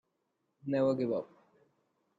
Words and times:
Never 0.65 0.95
give 0.95 1.13
up. 1.13 1.29